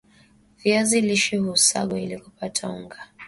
[0.63, 2.97] viazi lishe husagwa ili kupata unga